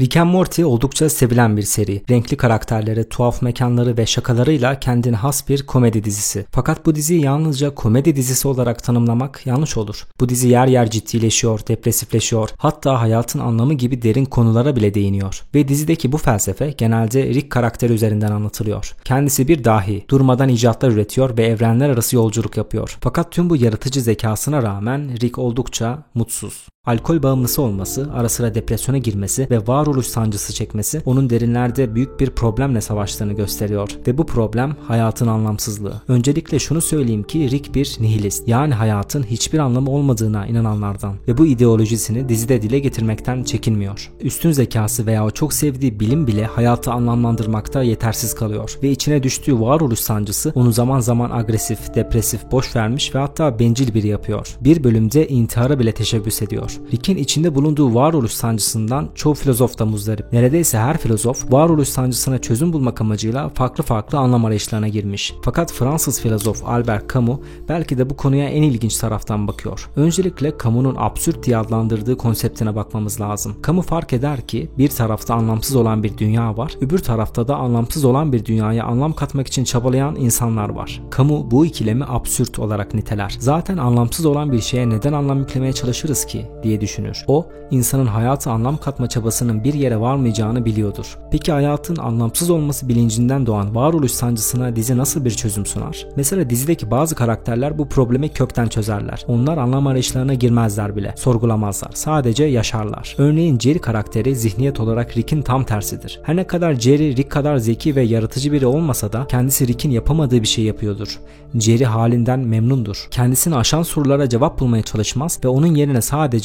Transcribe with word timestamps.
Rick 0.00 0.16
and 0.16 0.30
Morty 0.30 0.64
oldukça 0.64 1.08
sevilen 1.08 1.56
bir 1.56 1.62
seri. 1.62 2.02
Renkli 2.10 2.36
karakterleri, 2.36 3.08
tuhaf 3.08 3.42
mekanları 3.42 3.96
ve 3.96 4.06
şakalarıyla 4.06 4.80
kendine 4.80 5.16
has 5.16 5.48
bir 5.48 5.66
komedi 5.66 6.04
dizisi. 6.04 6.46
Fakat 6.50 6.86
bu 6.86 6.94
diziyi 6.94 7.24
yalnızca 7.24 7.74
komedi 7.74 8.16
dizisi 8.16 8.48
olarak 8.48 8.84
tanımlamak 8.84 9.46
yanlış 9.46 9.76
olur. 9.76 10.06
Bu 10.20 10.28
dizi 10.28 10.48
yer 10.48 10.66
yer 10.66 10.90
ciddileşiyor, 10.90 11.60
depresifleşiyor, 11.68 12.50
hatta 12.58 13.00
hayatın 13.00 13.38
anlamı 13.38 13.74
gibi 13.74 14.02
derin 14.02 14.24
konulara 14.24 14.76
bile 14.76 14.94
değiniyor. 14.94 15.42
Ve 15.54 15.68
dizideki 15.68 16.12
bu 16.12 16.18
felsefe 16.18 16.70
genelde 16.70 17.24
Rick 17.24 17.50
karakteri 17.50 17.92
üzerinden 17.92 18.32
anlatılıyor. 18.32 18.94
Kendisi 19.04 19.48
bir 19.48 19.64
dahi, 19.64 20.04
durmadan 20.10 20.48
icatlar 20.48 20.90
üretiyor 20.90 21.36
ve 21.36 21.46
evrenler 21.46 21.90
arası 21.90 22.16
yolculuk 22.16 22.56
yapıyor. 22.56 22.98
Fakat 23.00 23.32
tüm 23.32 23.50
bu 23.50 23.56
yaratıcı 23.56 24.00
zekasına 24.00 24.62
rağmen 24.62 25.20
Rick 25.20 25.38
oldukça 25.38 26.02
mutsuz. 26.14 26.71
Alkol 26.86 27.22
bağımlısı 27.22 27.62
olması, 27.62 28.10
ara 28.14 28.28
sıra 28.28 28.54
depresyona 28.54 28.98
girmesi 28.98 29.46
ve 29.50 29.66
varoluş 29.66 30.06
sancısı 30.06 30.52
çekmesi 30.52 31.02
onun 31.06 31.30
derinlerde 31.30 31.94
büyük 31.94 32.20
bir 32.20 32.30
problemle 32.30 32.80
savaştığını 32.80 33.32
gösteriyor. 33.32 33.90
Ve 34.06 34.18
bu 34.18 34.26
problem 34.26 34.76
hayatın 34.88 35.26
anlamsızlığı. 35.26 36.02
Öncelikle 36.08 36.58
şunu 36.58 36.80
söyleyeyim 36.80 37.22
ki 37.22 37.50
Rick 37.50 37.74
bir 37.74 37.96
nihilist. 38.00 38.48
Yani 38.48 38.74
hayatın 38.74 39.22
hiçbir 39.22 39.58
anlamı 39.58 39.90
olmadığına 39.90 40.46
inananlardan. 40.46 41.14
Ve 41.28 41.38
bu 41.38 41.46
ideolojisini 41.46 42.28
dizide 42.28 42.62
dile 42.62 42.78
getirmekten 42.78 43.44
çekinmiyor. 43.44 44.10
Üstün 44.20 44.52
zekası 44.52 45.06
veya 45.06 45.30
çok 45.30 45.52
sevdiği 45.52 46.00
bilim 46.00 46.26
bile 46.26 46.44
hayatı 46.44 46.90
anlamlandırmakta 46.92 47.82
yetersiz 47.82 48.34
kalıyor. 48.34 48.78
Ve 48.82 48.90
içine 48.90 49.22
düştüğü 49.22 49.60
varoluş 49.60 50.00
sancısı 50.00 50.52
onu 50.54 50.72
zaman 50.72 51.00
zaman 51.00 51.30
agresif, 51.30 51.94
depresif, 51.94 52.40
boş 52.50 52.76
vermiş 52.76 53.14
ve 53.14 53.18
hatta 53.18 53.58
bencil 53.58 53.94
biri 53.94 54.06
yapıyor. 54.06 54.56
Bir 54.60 54.84
bölümde 54.84 55.28
intihara 55.28 55.78
bile 55.78 55.92
teşebbüs 55.92 56.42
ediyor. 56.42 56.71
Rick'in 56.92 57.16
içinde 57.16 57.54
bulunduğu 57.54 57.94
varoluş 57.94 58.32
sancısından 58.32 59.08
çoğu 59.14 59.34
filozof 59.34 59.78
da 59.78 59.86
muzdarip. 59.86 60.32
Neredeyse 60.32 60.78
her 60.78 60.98
filozof 60.98 61.52
varoluş 61.52 61.88
sancısına 61.88 62.38
çözüm 62.38 62.72
bulmak 62.72 63.00
amacıyla 63.00 63.48
farklı 63.48 63.84
farklı 63.84 64.18
anlam 64.18 64.44
arayışlarına 64.44 64.88
girmiş. 64.88 65.34
Fakat 65.42 65.72
Fransız 65.72 66.20
filozof 66.20 66.68
Albert 66.68 67.14
Camus 67.14 67.38
belki 67.68 67.98
de 67.98 68.10
bu 68.10 68.16
konuya 68.16 68.48
en 68.48 68.62
ilginç 68.62 68.96
taraftan 68.96 69.48
bakıyor. 69.48 69.90
Öncelikle 69.96 70.52
Camus'un 70.64 70.96
absürt 70.98 71.46
diye 71.46 71.56
adlandırdığı 71.56 72.16
konseptine 72.16 72.76
bakmamız 72.76 73.20
lazım. 73.20 73.56
Camus 73.66 73.86
fark 73.86 74.12
eder 74.12 74.46
ki 74.46 74.70
bir 74.78 74.88
tarafta 74.88 75.34
anlamsız 75.34 75.76
olan 75.76 76.02
bir 76.02 76.18
dünya 76.18 76.56
var, 76.56 76.72
öbür 76.80 76.98
tarafta 76.98 77.48
da 77.48 77.56
anlamsız 77.56 78.04
olan 78.04 78.32
bir 78.32 78.44
dünyaya 78.44 78.84
anlam 78.84 79.12
katmak 79.12 79.46
için 79.46 79.64
çabalayan 79.64 80.16
insanlar 80.16 80.68
var. 80.68 81.02
Camus 81.16 81.50
bu 81.50 81.66
ikilemi 81.66 82.04
absürt 82.08 82.58
olarak 82.58 82.94
niteler. 82.94 83.36
Zaten 83.38 83.76
anlamsız 83.76 84.26
olan 84.26 84.52
bir 84.52 84.60
şeye 84.60 84.90
neden 84.90 85.12
anlam 85.12 85.38
yüklemeye 85.38 85.72
çalışırız 85.72 86.26
ki 86.26 86.46
diye 86.62 86.80
düşünür. 86.80 87.24
O, 87.26 87.46
insanın 87.70 88.06
hayatı 88.06 88.50
anlam 88.50 88.76
katma 88.76 89.08
çabasının 89.08 89.64
bir 89.64 89.74
yere 89.74 90.00
varmayacağını 90.00 90.64
biliyordur. 90.64 91.18
Peki 91.30 91.52
hayatın 91.52 91.96
anlamsız 91.96 92.50
olması 92.50 92.88
bilincinden 92.88 93.46
doğan 93.46 93.74
varoluş 93.74 94.12
sancısına 94.12 94.76
dizi 94.76 94.96
nasıl 94.96 95.24
bir 95.24 95.30
çözüm 95.30 95.66
sunar? 95.66 96.06
Mesela 96.16 96.50
dizideki 96.50 96.90
bazı 96.90 97.14
karakterler 97.14 97.78
bu 97.78 97.88
problemi 97.88 98.28
kökten 98.28 98.66
çözerler. 98.66 99.24
Onlar 99.28 99.58
anlam 99.58 99.86
arayışlarına 99.86 100.34
girmezler 100.34 100.96
bile, 100.96 101.14
sorgulamazlar. 101.16 101.90
Sadece 101.94 102.44
yaşarlar. 102.44 103.14
Örneğin 103.18 103.58
Jerry 103.58 103.78
karakteri 103.78 104.36
zihniyet 104.36 104.80
olarak 104.80 105.16
Rick'in 105.16 105.42
tam 105.42 105.64
tersidir. 105.64 106.20
Her 106.22 106.36
ne 106.36 106.46
kadar 106.46 106.74
Jerry 106.74 107.16
Rick 107.16 107.30
kadar 107.30 107.56
zeki 107.56 107.96
ve 107.96 108.02
yaratıcı 108.02 108.52
biri 108.52 108.66
olmasa 108.66 109.12
da 109.12 109.26
kendisi 109.28 109.68
Rick'in 109.68 109.90
yapamadığı 109.90 110.42
bir 110.42 110.46
şey 110.46 110.64
yapıyordur. 110.64 111.18
Jerry 111.54 111.84
halinden 111.84 112.40
memnundur. 112.40 113.08
Kendisini 113.10 113.56
aşan 113.56 113.82
sorulara 113.82 114.28
cevap 114.28 114.60
bulmaya 114.60 114.82
çalışmaz 114.82 115.38
ve 115.44 115.48
onun 115.48 115.74
yerine 115.74 116.00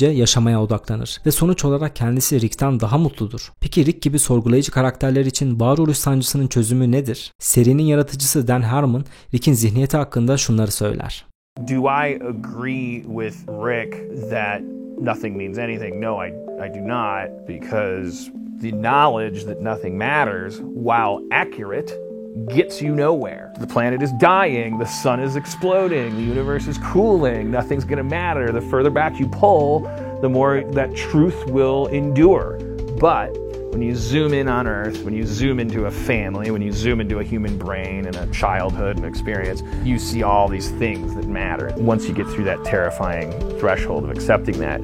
sadece 0.08 0.20
yaşamaya 0.20 0.62
odaklanır 0.62 1.22
ve 1.26 1.32
sonuç 1.32 1.66
olarak 1.66 1.96
kendisi 1.96 2.42
Rick'ten 2.42 2.80
daha 2.80 2.98
mutludur. 2.98 3.52
Peki 3.62 3.86
Rick 3.86 4.02
gibi 4.02 4.20
sorgulayıcı 4.20 4.72
karakterler 4.72 5.26
için 5.26 5.60
varoluş 5.60 5.98
sancısının 5.98 6.48
çözümü 6.48 6.92
nedir? 6.92 7.34
Serinin 7.40 7.84
yaratıcısı 7.84 8.48
Dan 8.48 8.62
Harmon, 8.62 9.06
Rick'in 9.34 9.54
zihniyeti 9.54 9.98
hakkında 9.98 10.38
şunları 10.38 10.72
söyler. 10.72 11.26
Do 11.68 11.84
I 11.84 12.20
agree 12.22 13.04
with 13.04 13.38
Rick 13.48 13.98
that 14.30 14.62
nothing 15.02 15.38
means 15.38 15.58
anything? 15.58 16.04
No, 16.04 16.26
I, 16.26 16.30
I 16.66 16.70
do 16.70 16.88
not, 16.88 17.48
because 17.48 18.32
the 18.62 18.72
knowledge 18.72 19.46
that 19.46 19.62
nothing 19.62 19.98
matters, 19.98 20.60
while 20.60 21.20
accurate, 21.32 22.08
gets 22.46 22.82
you 22.82 22.96
nowhere. 22.96 23.52
The 23.60 23.68
planet 23.68 24.02
is 24.02 24.12
dying, 24.22 24.80
the 24.80 24.86
sun 24.86 25.20
is 25.20 25.36
exploding, 25.36 26.16
the 26.16 26.22
universe 26.22 26.68
is 26.68 26.78
cooling, 26.94 27.52
nothing's 27.52 27.86
gonna 27.86 28.04
matter. 28.04 28.52
The 28.52 28.62
further 28.62 28.92
back 28.92 29.20
you 29.20 29.28
pull, 29.28 29.88
the 30.22 30.30
more 30.30 30.64
that 30.72 30.96
truth 30.96 31.46
will 31.48 31.88
endure. 31.88 32.58
But 33.00 33.38
when 33.72 33.82
you 33.82 33.96
zoom 33.96 34.34
in 34.34 34.48
on 34.48 34.66
Earth, 34.66 35.04
when 35.04 35.14
you 35.14 35.24
zoom 35.26 35.60
into 35.60 35.86
a 35.86 35.92
family, 35.92 36.50
when 36.50 36.62
you 36.62 36.72
zoom 36.72 37.00
into 37.00 37.20
a 37.20 37.24
human 37.24 37.58
brain 37.58 38.06
and 38.08 38.16
a 38.16 38.26
childhood 38.28 38.98
and 38.98 39.06
experience, 39.06 39.62
you 39.84 40.00
see 40.00 40.24
all 40.24 40.48
these 40.48 40.72
things 40.72 41.14
that 41.16 41.28
matter. 41.28 41.72
Once 41.78 42.08
you 42.08 42.14
get 42.14 42.28
through 42.28 42.46
that 42.46 42.64
terrifying 42.66 43.32
threshold 43.60 44.04
of 44.04 44.10
accepting 44.10 44.58
that, 44.60 44.82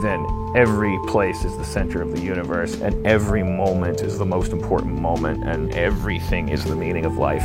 then 0.00 0.24
every 0.56 0.98
place 1.06 1.44
is 1.44 1.54
the 1.58 1.64
center 1.64 2.00
of 2.00 2.12
the 2.12 2.20
universe, 2.22 2.80
and 2.80 3.06
every 3.06 3.42
moment 3.42 4.00
is 4.00 4.16
the 4.16 4.24
most 4.24 4.52
important 4.52 4.98
moment, 4.98 5.44
and 5.44 5.74
everything 5.74 6.48
is 6.48 6.64
the 6.64 6.74
meaning 6.74 7.04
of 7.04 7.18
life. 7.18 7.44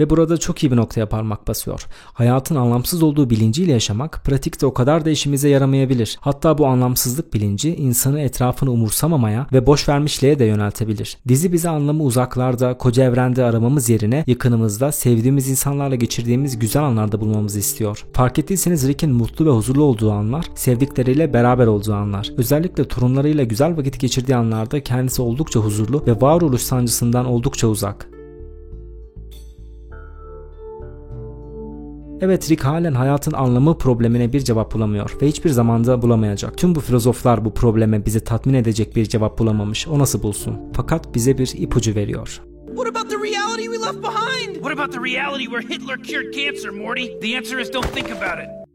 Ve 0.00 0.10
burada 0.10 0.36
çok 0.36 0.62
iyi 0.62 0.72
bir 0.72 0.76
noktaya 0.76 1.08
parmak 1.08 1.48
basıyor. 1.48 1.86
Hayatın 2.04 2.54
anlamsız 2.54 3.02
olduğu 3.02 3.30
bilinciyle 3.30 3.72
yaşamak 3.72 4.20
pratikte 4.24 4.66
o 4.66 4.74
kadar 4.74 5.04
da 5.04 5.10
işimize 5.10 5.48
yaramayabilir. 5.48 6.18
Hatta 6.20 6.58
bu 6.58 6.66
anlamsızlık 6.66 7.34
bilinci 7.34 7.76
insanı 7.76 8.20
etrafını 8.20 8.70
umursamamaya 8.70 9.46
ve 9.52 9.66
boş 9.66 9.88
vermişliğe 9.88 10.38
de 10.38 10.44
yöneltebilir. 10.44 11.18
Dizi 11.28 11.52
bize 11.52 11.68
anlamı 11.68 12.02
uzaklarda, 12.02 12.78
koca 12.78 13.04
evrende 13.04 13.44
aramamız 13.44 13.88
yerine 13.88 14.24
yakınımızda, 14.26 14.92
sevdiğimiz 14.92 15.48
insanlarla 15.50 15.94
geçirdiğimiz 15.94 16.58
güzel 16.58 16.82
anlarda 16.82 17.20
bulmamızı 17.20 17.58
istiyor. 17.58 18.04
Fark 18.12 18.38
ettiyseniz 18.38 18.88
Rick'in 18.88 19.12
mutlu 19.12 19.46
ve 19.46 19.50
huzurlu 19.50 19.82
olduğu 19.82 20.12
anlar, 20.12 20.46
sevdikleriyle 20.54 21.32
beraber 21.32 21.66
olduğu 21.66 21.94
anlar. 21.94 22.32
Özellikle 22.36 22.88
torunlarıyla 22.88 23.44
güzel 23.44 23.76
vakit 23.76 24.00
geçirdiği 24.00 24.36
anlarda 24.36 24.82
kendisi 24.82 25.22
oldukça 25.22 25.60
huzurlu 25.60 26.06
ve 26.06 26.20
varoluş 26.20 26.62
sancısından 26.62 27.26
oldukça 27.26 27.68
uzak. 27.68 28.07
Evet 32.20 32.50
Rick 32.50 32.64
halen 32.64 32.94
hayatın 32.94 33.32
anlamı 33.32 33.78
problemine 33.78 34.32
bir 34.32 34.40
cevap 34.40 34.74
bulamıyor 34.74 35.16
ve 35.22 35.26
hiçbir 35.26 35.50
zamanda 35.50 36.02
bulamayacak. 36.02 36.58
Tüm 36.58 36.74
bu 36.74 36.80
filozoflar 36.80 37.44
bu 37.44 37.54
probleme 37.54 38.06
bizi 38.06 38.24
tatmin 38.24 38.54
edecek 38.54 38.96
bir 38.96 39.04
cevap 39.04 39.38
bulamamış. 39.38 39.88
O 39.88 39.98
nasıl 39.98 40.22
bulsun? 40.22 40.56
Fakat 40.72 41.14
bize 41.14 41.38
bir 41.38 41.52
ipucu 41.56 41.94
veriyor. 41.94 42.40
What 42.66 42.96
about 42.96 43.10
the 43.10 43.16
reality 43.16 43.64
we 43.64 43.78
left 43.78 44.02
behind? 44.02 44.54
What 44.54 44.78
about 44.78 44.92
the 44.92 45.00
reality 45.00 45.44
where 45.44 45.74
Hitler 45.74 46.02
cured 46.02 46.34
cancer, 46.34 46.70
Morty? 46.70 47.06
The 47.20 47.36
answer 47.38 47.58
is 47.58 47.72
don't 47.72 47.94
think 47.94 48.10
about 48.10 48.44
it. 48.44 48.67